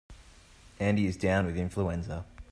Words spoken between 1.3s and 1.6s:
with